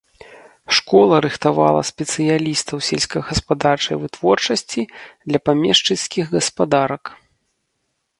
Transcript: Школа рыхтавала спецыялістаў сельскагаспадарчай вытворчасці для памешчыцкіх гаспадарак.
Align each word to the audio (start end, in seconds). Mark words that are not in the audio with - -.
Школа 0.75 1.15
рыхтавала 1.25 1.81
спецыялістаў 1.89 2.77
сельскагаспадарчай 2.89 3.99
вытворчасці 4.05 4.81
для 5.29 5.39
памешчыцкіх 5.51 6.25
гаспадарак. 6.35 7.03